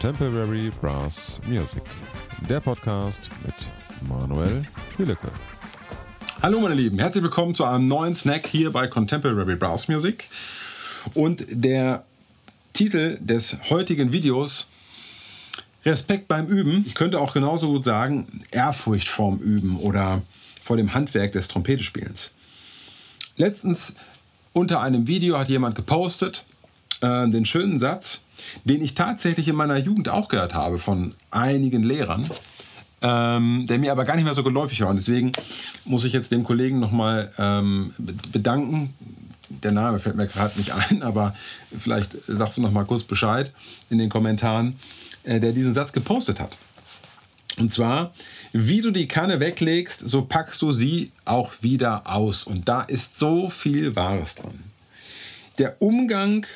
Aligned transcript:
Contemporary 0.00 0.72
Brass 0.80 1.38
Music. 1.46 1.82
Der 2.48 2.58
Podcast 2.58 3.20
mit 3.46 3.54
Manuel 4.08 4.64
Hülecke. 4.96 5.28
Hallo 6.42 6.58
meine 6.58 6.74
Lieben, 6.74 6.98
herzlich 6.98 7.22
willkommen 7.22 7.54
zu 7.54 7.62
einem 7.64 7.86
neuen 7.86 8.12
Snack 8.12 8.44
hier 8.48 8.72
bei 8.72 8.88
Contemporary 8.88 9.54
Brass 9.54 9.86
Music. 9.86 10.24
Und 11.14 11.44
der 11.48 12.04
Titel 12.72 13.18
des 13.20 13.56
heutigen 13.70 14.12
Videos 14.12 14.66
Respekt 15.84 16.26
beim 16.26 16.48
Üben. 16.48 16.84
Ich 16.88 16.96
könnte 16.96 17.20
auch 17.20 17.32
genauso 17.32 17.68
gut 17.68 17.84
sagen 17.84 18.26
Ehrfurcht 18.50 19.08
vorm 19.08 19.38
Üben 19.38 19.76
oder 19.76 20.22
vor 20.60 20.76
dem 20.76 20.92
Handwerk 20.92 21.30
des 21.32 21.46
Trompetespielens. 21.46 22.32
Letztens 23.36 23.94
unter 24.52 24.80
einem 24.80 25.06
Video 25.06 25.38
hat 25.38 25.48
jemand 25.48 25.76
gepostet 25.76 26.44
äh, 27.00 27.28
den 27.28 27.44
schönen 27.44 27.78
Satz, 27.78 28.23
den 28.64 28.82
ich 28.82 28.94
tatsächlich 28.94 29.48
in 29.48 29.56
meiner 29.56 29.78
Jugend 29.78 30.08
auch 30.08 30.28
gehört 30.28 30.54
habe 30.54 30.78
von 30.78 31.14
einigen 31.30 31.82
Lehrern, 31.82 32.28
ähm, 33.02 33.66
der 33.68 33.78
mir 33.78 33.92
aber 33.92 34.04
gar 34.04 34.16
nicht 34.16 34.24
mehr 34.24 34.34
so 34.34 34.42
geläufig 34.42 34.80
war. 34.80 34.88
Und 34.88 34.96
deswegen 34.96 35.32
muss 35.84 36.04
ich 36.04 36.12
jetzt 36.12 36.32
dem 36.32 36.44
Kollegen 36.44 36.80
nochmal 36.80 37.32
ähm, 37.38 37.92
bedanken. 38.32 38.94
Der 39.48 39.72
Name 39.72 39.98
fällt 39.98 40.16
mir 40.16 40.26
gerade 40.26 40.58
nicht 40.58 40.72
ein, 40.72 41.02
aber 41.04 41.34
vielleicht 41.76 42.16
sagst 42.26 42.56
du 42.56 42.62
nochmal 42.62 42.84
kurz 42.84 43.04
Bescheid 43.04 43.52
in 43.90 43.98
den 43.98 44.08
Kommentaren, 44.08 44.76
äh, 45.24 45.40
der 45.40 45.52
diesen 45.52 45.74
Satz 45.74 45.92
gepostet 45.92 46.40
hat. 46.40 46.56
Und 47.56 47.70
zwar, 47.70 48.12
wie 48.52 48.80
du 48.80 48.90
die 48.90 49.06
Kanne 49.06 49.38
weglegst, 49.38 50.08
so 50.08 50.22
packst 50.22 50.60
du 50.62 50.72
sie 50.72 51.12
auch 51.24 51.52
wieder 51.60 52.02
aus. 52.06 52.44
Und 52.44 52.68
da 52.68 52.82
ist 52.82 53.18
so 53.18 53.48
viel 53.48 53.94
Wahres 53.94 54.34
dran. 54.34 54.58
Der 55.58 55.80
Umgang 55.80 56.46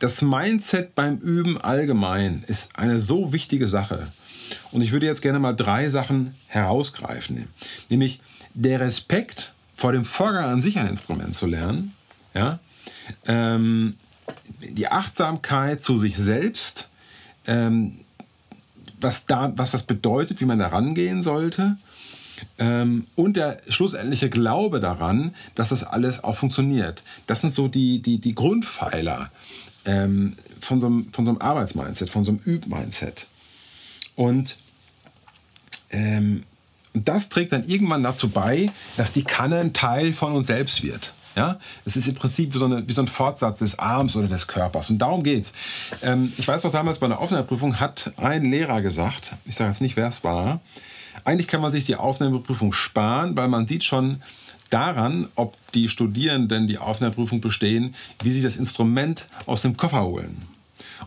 das 0.00 0.22
Mindset 0.22 0.94
beim 0.94 1.18
Üben 1.18 1.60
allgemein 1.60 2.42
ist 2.46 2.70
eine 2.74 3.00
so 3.00 3.32
wichtige 3.32 3.68
Sache. 3.68 4.08
Und 4.72 4.82
ich 4.82 4.92
würde 4.92 5.06
jetzt 5.06 5.22
gerne 5.22 5.38
mal 5.38 5.52
drei 5.52 5.88
Sachen 5.88 6.34
herausgreifen. 6.48 7.46
Nämlich 7.88 8.20
der 8.54 8.80
Respekt 8.80 9.52
vor 9.76 9.92
dem 9.92 10.04
Vorgang 10.04 10.46
an 10.46 10.62
sich 10.62 10.78
ein 10.78 10.88
Instrument 10.88 11.36
zu 11.36 11.46
lernen. 11.46 11.94
Ja? 12.34 12.58
Ähm, 13.26 13.96
die 14.60 14.88
Achtsamkeit 14.88 15.82
zu 15.82 15.98
sich 15.98 16.16
selbst. 16.16 16.88
Ähm, 17.46 18.00
was, 19.00 19.26
da, 19.26 19.52
was 19.56 19.70
das 19.70 19.82
bedeutet, 19.82 20.40
wie 20.40 20.44
man 20.46 20.58
da 20.58 20.68
rangehen 20.68 21.22
sollte. 21.22 21.76
Ähm, 22.58 23.06
und 23.16 23.36
der 23.36 23.58
schlussendliche 23.68 24.30
Glaube 24.30 24.80
daran, 24.80 25.34
dass 25.54 25.70
das 25.70 25.84
alles 25.84 26.24
auch 26.24 26.36
funktioniert. 26.36 27.02
Das 27.26 27.42
sind 27.42 27.52
so 27.52 27.68
die, 27.68 28.00
die, 28.00 28.18
die 28.18 28.34
Grundpfeiler 28.34 29.30
ähm, 29.84 30.36
von, 30.60 30.80
so 30.80 30.86
einem, 30.86 31.12
von 31.12 31.24
so 31.24 31.30
einem 31.32 31.40
Arbeitsmindset, 31.40 32.10
von 32.10 32.24
so 32.24 32.32
einem 32.32 32.40
Üb-Mindset. 32.44 33.26
Und 34.16 34.56
ähm, 35.90 36.42
das 36.92 37.28
trägt 37.28 37.52
dann 37.52 37.64
irgendwann 37.64 38.02
dazu 38.02 38.28
bei, 38.28 38.66
dass 38.96 39.12
die 39.12 39.24
Kanne 39.24 39.58
ein 39.58 39.72
Teil 39.72 40.12
von 40.12 40.32
uns 40.32 40.48
selbst 40.48 40.82
wird. 40.82 41.14
Ja, 41.36 41.60
es 41.84 41.94
ist 41.96 42.08
im 42.08 42.14
Prinzip 42.14 42.52
wie 42.54 42.58
so, 42.58 42.64
eine, 42.64 42.86
wie 42.88 42.92
so, 42.92 43.02
ein 43.02 43.06
Fortsatz 43.06 43.60
des 43.60 43.78
Arms 43.78 44.16
oder 44.16 44.26
des 44.26 44.48
Körpers. 44.48 44.90
Und 44.90 44.98
darum 44.98 45.22
geht's. 45.22 45.52
Ähm, 46.02 46.32
ich 46.36 46.46
weiß 46.46 46.64
noch 46.64 46.72
damals 46.72 46.98
bei 46.98 47.06
einer 47.06 47.20
Aufnahmeprüfung 47.20 47.78
hat 47.78 48.12
ein 48.16 48.50
Lehrer 48.50 48.82
gesagt, 48.82 49.34
ich 49.46 49.54
sage 49.54 49.70
jetzt 49.70 49.80
nicht, 49.80 49.96
wer 49.96 50.08
es 50.08 50.24
war, 50.24 50.60
eigentlich 51.24 51.48
kann 51.48 51.60
man 51.60 51.70
sich 51.70 51.84
die 51.84 51.96
Aufnahmeprüfung 51.96 52.72
sparen, 52.72 53.36
weil 53.36 53.48
man 53.48 53.66
sieht 53.66 53.84
schon, 53.84 54.22
daran, 54.70 55.28
ob 55.34 55.56
die 55.72 55.88
Studierenden 55.88 56.66
die 56.66 56.78
Aufnahmeprüfung 56.78 57.40
bestehen, 57.40 57.94
wie 58.22 58.30
sie 58.30 58.42
das 58.42 58.56
Instrument 58.56 59.26
aus 59.46 59.62
dem 59.62 59.76
Koffer 59.76 60.02
holen. 60.02 60.42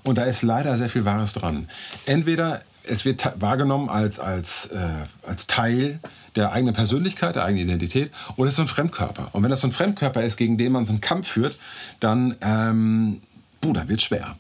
Und 0.04 0.18
da 0.18 0.26
ist 0.26 0.42
leider 0.42 0.78
sehr 0.78 0.90
viel 0.90 1.06
Wahres 1.06 1.34
dran. 1.34 1.70
Entweder 2.06 2.59
es 2.84 3.06
wird 3.06 3.34
wahrgenommen 3.40 3.90
als, 3.90 4.20
als, 4.20 4.66
äh, 4.66 4.78
als 5.26 5.48
Teil 5.48 6.00
der 6.36 6.52
eigenen 6.52 6.76
Persönlichkeit, 6.76 7.36
der 7.36 7.46
eigenen 7.46 7.66
Identität, 7.66 8.12
oder 8.36 8.50
es 8.50 8.53
ist 8.53 8.56
so 8.58 8.63
ein 8.63 8.68
Fremdkörper. 8.68 9.30
Und 9.31 9.44
wenn 9.44 9.50
das 9.50 9.62
so 9.62 9.68
ein 9.68 9.72
Fremdkörper 9.72 10.24
ist, 10.24 10.36
gegen 10.36 10.58
den 10.58 10.74
man 10.74 10.86
so 10.86 10.92
einen 10.92 11.02
Kampf 11.02 11.30
führt, 11.30 11.58
dann, 12.02 12.36
ähm, 12.42 13.22
buh, 13.62 13.74
wird 13.74 14.00
es 14.00 14.03
schwer. 14.03 14.36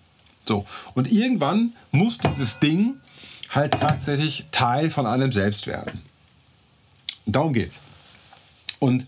So. 0.45 0.65
Und 0.93 1.09
irgendwann 1.09 1.71
muss 1.91 2.17
dieses 2.17 2.59
Ding 2.59 2.95
halt 3.53 3.73
tatsächlich 3.73 4.45
Teil 4.51 4.89
von 4.89 5.05
allem 5.05 5.31
selbst 5.31 5.67
werden. 5.67 6.01
Darum 7.25 7.53
geht's. 7.53 7.79
Und 8.79 9.05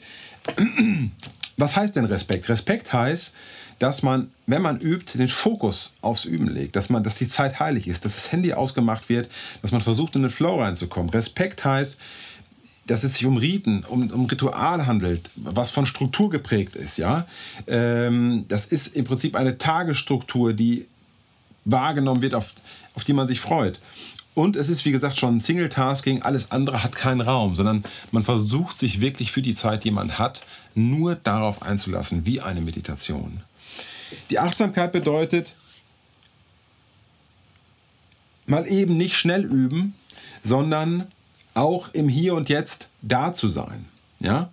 was 1.58 1.76
heißt 1.76 1.96
denn 1.96 2.06
Respekt? 2.06 2.48
Respekt 2.50 2.94
heißt, 2.94 3.34
dass 3.80 4.04
man, 4.04 4.32
wenn 4.46 4.62
man 4.62 4.80
übt, 4.80 5.18
den 5.18 5.28
Fokus 5.28 5.94
aufs 6.02 6.26
Üben 6.26 6.48
legt, 6.48 6.76
dass 6.76 6.90
man, 6.90 7.04
dass 7.04 7.16
die 7.16 7.28
Zeit 7.28 7.60
heilig 7.60 7.88
ist, 7.88 8.06
dass 8.06 8.16
das 8.16 8.32
Handy 8.32 8.54
ausgemacht 8.54 9.10
wird, 9.10 9.30
dass 9.62 9.72
man 9.72 9.82
versucht, 9.82 10.16
in 10.16 10.22
den 10.22 10.32
Flow 10.32 10.62
reinzukommen. 10.62 11.10
Respekt 11.10 11.66
heißt, 11.66 11.98
dass 12.88 13.04
es 13.04 13.16
sich 13.16 13.26
um 13.26 13.38
Riten, 13.38 13.84
um, 13.84 14.10
um 14.12 14.26
Ritual 14.26 14.86
handelt, 14.86 15.30
was 15.36 15.72
von 15.72 15.86
Struktur 15.86 16.30
geprägt 16.30 16.76
ist. 16.76 16.98
Ja? 16.98 17.28
Ähm, 17.68 18.46
das 18.48 18.68
ist 18.68 18.88
im 18.88 19.06
Prinzip 19.06 19.36
eine 19.36 19.58
Tagesstruktur, 19.58 20.54
die 20.54 20.86
wahrgenommen 21.66 22.22
wird, 22.22 22.36
auf, 22.36 22.54
auf 22.94 23.04
die 23.04 23.14
man 23.14 23.28
sich 23.28 23.40
freut. 23.40 23.80
Und 24.36 24.58
es 24.58 24.68
ist, 24.70 24.84
wie 24.84 24.92
gesagt, 24.92 25.18
schon 25.18 25.40
Single-Tasking. 25.40 26.22
Alles 26.22 26.52
andere 26.52 26.84
hat 26.84 26.96
keinen 26.96 27.22
Raum, 27.22 27.56
sondern 27.56 27.84
man 28.12 28.22
versucht 28.22 28.78
sich 28.78 29.00
wirklich 29.00 29.32
für 29.32 29.42
die 29.42 29.56
Zeit, 29.56 29.86
die 29.86 29.92
man 29.92 30.20
hat, 30.20 30.46
nur 30.76 31.16
darauf 31.16 31.62
einzulassen, 31.62 32.26
wie 32.26 32.42
eine 32.42 32.62
Meditation. 32.62 33.42
Die 34.30 34.38
Achtsamkeit 34.38 34.92
bedeutet, 34.92 35.54
mal 38.46 38.68
eben 38.68 38.98
nicht 38.98 39.16
schnell 39.16 39.46
üben, 39.46 39.96
sondern 40.44 41.08
auch 41.54 41.94
im 41.94 42.10
Hier 42.10 42.36
und 42.36 42.50
Jetzt 42.50 42.90
da 43.02 43.34
zu 43.34 43.48
sein. 43.48 43.86
Ja? 44.20 44.52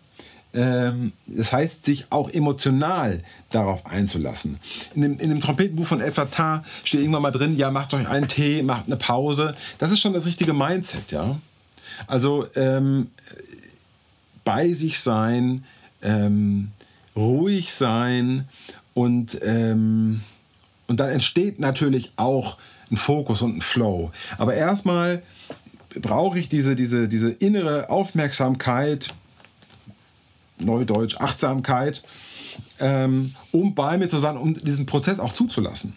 Ähm, 0.55 1.13
das 1.27 1.53
heißt, 1.53 1.85
sich 1.87 2.07
auch 2.11 2.29
emotional 2.29 3.21
darauf 3.51 3.87
einzulassen. 3.87 4.59
In 4.95 5.03
dem, 5.03 5.19
in 5.19 5.31
dem 5.31 5.41
Trompetenbuch 5.41 5.87
von 5.87 6.01
El 6.01 6.13
Fatah 6.13 6.63
steht 6.85 7.01
irgendwann 7.01 7.23
mal 7.23 7.31
drin, 7.31 7.57
ja, 7.57 7.71
macht 7.71 7.95
euch 7.95 8.09
einen 8.09 8.29
Tee, 8.29 8.63
macht 8.63 8.87
eine 8.87 8.97
Pause. 8.97 9.55
Das 9.79 9.93
ist 9.93 10.01
schon 10.01 10.13
das 10.13 10.27
richtige 10.27 10.53
Mindset, 10.53 11.11
ja. 11.13 11.39
Also 12.07 12.47
ähm, 12.55 13.11
bei 14.45 14.73
sich 14.73 15.01
sein, 15.01 15.65
ähm, 16.03 16.73
ruhig 17.17 17.73
sein 17.73 18.47
und, 18.95 19.39
ähm, 19.43 20.21
und 20.87 21.01
dann 21.01 21.11
entsteht 21.11 21.61
natürlich 21.61 22.13
auch 22.17 22.59
ein 22.91 22.97
Fokus 22.97 23.41
und 23.43 23.57
ein 23.57 23.61
Flow. 23.61 24.11
Aber 24.39 24.55
erstmal 24.55 25.23
brauche 26.01 26.39
ich 26.39 26.49
diese, 26.49 26.77
diese, 26.77 27.09
diese 27.09 27.31
innere 27.31 27.91
Aufmerksamkeit, 27.91 29.15
Neudeutsch 30.65 31.17
Achtsamkeit, 31.17 32.03
ähm, 32.81 33.35
um 33.51 33.75
bei 33.75 33.99
mir 33.99 34.09
zu 34.09 34.19
sein, 34.19 34.37
um 34.37 34.55
diesen 34.55 34.87
Prozess 34.87 35.21
auch 35.21 35.33
zuzulassen. 35.33 35.95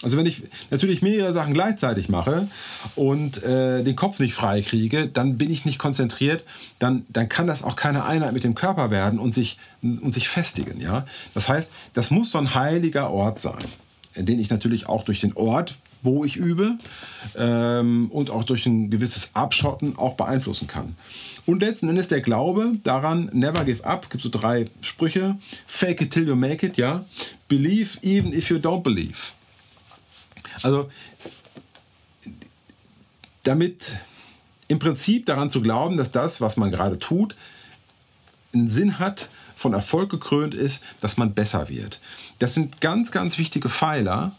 Also 0.00 0.16
wenn 0.16 0.26
ich 0.26 0.44
natürlich 0.70 1.02
mehrere 1.02 1.32
Sachen 1.32 1.54
gleichzeitig 1.54 2.08
mache 2.08 2.46
und 2.94 3.42
äh, 3.42 3.82
den 3.82 3.96
Kopf 3.96 4.20
nicht 4.20 4.32
frei 4.32 4.62
kriege, 4.62 5.08
dann 5.08 5.38
bin 5.38 5.50
ich 5.50 5.64
nicht 5.64 5.78
konzentriert, 5.78 6.44
dann, 6.78 7.04
dann 7.08 7.28
kann 7.28 7.48
das 7.48 7.64
auch 7.64 7.74
keine 7.74 8.04
Einheit 8.04 8.32
mit 8.32 8.44
dem 8.44 8.54
Körper 8.54 8.92
werden 8.92 9.18
und 9.18 9.34
sich, 9.34 9.58
und 9.82 10.14
sich 10.14 10.28
festigen. 10.28 10.80
Ja? 10.80 11.04
Das 11.34 11.48
heißt, 11.48 11.68
das 11.94 12.12
muss 12.12 12.30
so 12.30 12.38
ein 12.38 12.54
heiliger 12.54 13.10
Ort 13.10 13.40
sein, 13.40 13.58
in 14.14 14.24
den 14.24 14.38
ich 14.38 14.50
natürlich 14.50 14.88
auch 14.88 15.02
durch 15.02 15.20
den 15.20 15.32
Ort, 15.32 15.74
wo 16.02 16.24
ich 16.24 16.36
übe 16.36 16.78
ähm, 17.36 18.10
und 18.10 18.30
auch 18.30 18.44
durch 18.44 18.66
ein 18.66 18.90
gewisses 18.90 19.30
Abschotten 19.34 19.96
auch 19.96 20.14
beeinflussen 20.14 20.66
kann. 20.68 20.96
Und 21.46 21.60
letzten 21.60 21.88
Endes 21.88 22.08
der 22.08 22.20
Glaube 22.20 22.72
daran, 22.82 23.30
never 23.32 23.64
give 23.64 23.84
up, 23.84 24.10
gibt 24.10 24.22
so 24.22 24.28
drei 24.28 24.66
Sprüche. 24.82 25.36
Fake 25.66 26.00
it 26.00 26.12
till 26.12 26.26
you 26.26 26.36
make 26.36 26.64
it, 26.66 26.76
ja. 26.76 27.04
Believe 27.48 27.98
even 28.02 28.32
if 28.32 28.50
you 28.50 28.56
don't 28.56 28.82
believe. 28.82 29.32
Also 30.62 30.90
damit 33.44 33.98
im 34.68 34.78
Prinzip 34.78 35.26
daran 35.26 35.50
zu 35.50 35.62
glauben, 35.62 35.96
dass 35.96 36.12
das, 36.12 36.40
was 36.40 36.56
man 36.56 36.70
gerade 36.70 36.98
tut, 36.98 37.34
einen 38.52 38.68
Sinn 38.68 38.98
hat, 38.98 39.30
von 39.56 39.72
Erfolg 39.72 40.10
gekrönt 40.10 40.54
ist, 40.54 40.80
dass 41.00 41.16
man 41.16 41.34
besser 41.34 41.68
wird. 41.68 42.00
Das 42.38 42.54
sind 42.54 42.80
ganz, 42.80 43.10
ganz 43.10 43.38
wichtige 43.38 43.68
Pfeiler, 43.68 44.32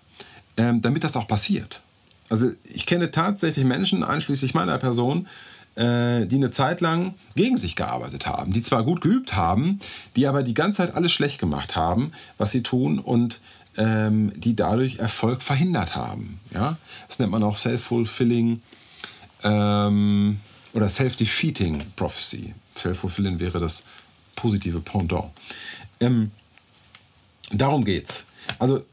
ähm, 0.59 0.81
damit 0.81 1.05
das 1.05 1.15
auch 1.15 1.25
passiert. 1.25 1.81
Also 2.27 2.51
ich 2.65 2.85
kenne 2.85 3.11
tatsächlich 3.11 3.63
Menschen, 3.63 4.03
einschließlich 4.03 4.53
meiner 4.53 4.77
Person, 4.77 5.27
äh, 5.75 6.25
die 6.25 6.35
eine 6.35 6.51
Zeit 6.51 6.81
lang 6.81 7.15
gegen 7.35 7.55
sich 7.55 7.77
gearbeitet 7.77 8.27
haben, 8.27 8.51
die 8.51 8.61
zwar 8.61 8.83
gut 8.83 8.99
geübt 8.99 9.35
haben, 9.35 9.79
die 10.17 10.27
aber 10.27 10.43
die 10.43 10.53
ganze 10.53 10.83
Zeit 10.83 10.95
alles 10.95 11.13
schlecht 11.13 11.39
gemacht 11.39 11.77
haben, 11.77 12.11
was 12.37 12.51
sie 12.51 12.61
tun 12.61 12.99
und 12.99 13.39
ähm, 13.77 14.33
die 14.35 14.53
dadurch 14.53 14.99
Erfolg 14.99 15.41
verhindert 15.41 15.95
haben. 15.95 16.41
Ja? 16.53 16.77
Das 17.07 17.19
nennt 17.19 17.31
man 17.31 17.41
auch 17.41 17.55
self-fulfilling 17.55 18.61
ähm, 19.43 20.39
oder 20.73 20.89
self-defeating 20.89 21.81
prophecy. 21.95 22.53
Self-fulfilling 22.77 23.39
wäre 23.39 23.59
das 23.59 23.83
positive 24.35 24.81
Pendant. 24.81 25.31
Ähm, 26.01 26.31
darum 27.49 27.85
geht's. 27.85 28.25
Also 28.57 28.83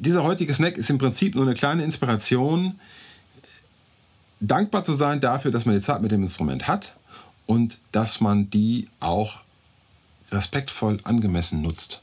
dieser 0.00 0.24
heutige 0.24 0.52
Snack 0.54 0.78
ist 0.78 0.90
im 0.90 0.98
Prinzip 0.98 1.34
nur 1.34 1.44
eine 1.44 1.54
kleine 1.54 1.84
Inspiration, 1.84 2.80
dankbar 4.40 4.84
zu 4.84 4.94
sein 4.94 5.20
dafür, 5.20 5.50
dass 5.50 5.66
man 5.66 5.74
die 5.74 5.80
Zeit 5.82 6.00
mit 6.00 6.10
dem 6.10 6.22
Instrument 6.22 6.66
hat 6.66 6.94
und 7.46 7.78
dass 7.92 8.20
man 8.20 8.48
die 8.50 8.88
auch 9.00 9.40
respektvoll 10.32 10.96
angemessen 11.04 11.62
nutzt. 11.62 12.02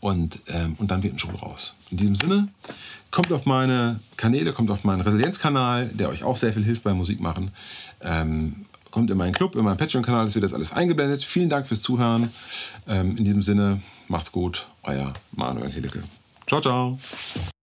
Und, 0.00 0.40
ähm, 0.48 0.74
und 0.78 0.90
dann 0.90 1.02
wird 1.02 1.14
ein 1.14 1.18
Schuh 1.18 1.30
raus. 1.30 1.74
In 1.90 1.96
diesem 1.96 2.14
Sinne, 2.16 2.48
kommt 3.10 3.32
auf 3.32 3.46
meine 3.46 4.00
Kanäle, 4.16 4.52
kommt 4.52 4.70
auf 4.70 4.82
meinen 4.82 5.00
Resilienzkanal, 5.00 5.88
der 5.88 6.08
euch 6.08 6.24
auch 6.24 6.36
sehr 6.36 6.52
viel 6.52 6.64
hilft 6.64 6.82
beim 6.82 6.96
Musikmachen. 6.96 7.52
Ähm, 8.00 8.66
kommt 8.90 9.10
in 9.10 9.16
meinen 9.16 9.32
Club, 9.32 9.54
in 9.54 9.64
meinen 9.64 9.76
Patreon-Kanal, 9.76 10.26
es 10.26 10.34
wird 10.34 10.44
das 10.44 10.54
alles 10.54 10.72
eingeblendet. 10.72 11.22
Vielen 11.22 11.48
Dank 11.48 11.66
fürs 11.66 11.82
Zuhören. 11.82 12.30
Ähm, 12.88 13.16
in 13.16 13.24
diesem 13.24 13.42
Sinne, 13.42 13.80
macht's 14.08 14.32
gut, 14.32 14.66
euer 14.82 15.12
Manuel 15.32 15.70
Hedeke. 15.70 16.02
Ciao, 16.46 16.60
ciao. 16.60 17.51